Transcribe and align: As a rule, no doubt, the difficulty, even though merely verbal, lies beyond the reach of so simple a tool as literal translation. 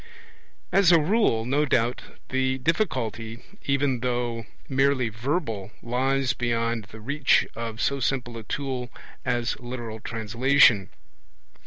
As 0.71 0.91
a 0.91 0.99
rule, 0.99 1.45
no 1.45 1.63
doubt, 1.63 2.01
the 2.29 2.57
difficulty, 2.57 3.43
even 3.65 3.99
though 3.99 4.47
merely 4.67 5.09
verbal, 5.09 5.69
lies 5.83 6.33
beyond 6.33 6.85
the 6.85 6.99
reach 6.99 7.45
of 7.55 7.79
so 7.79 7.99
simple 7.99 8.35
a 8.35 8.41
tool 8.43 8.89
as 9.23 9.59
literal 9.59 9.99
translation. 9.99 10.89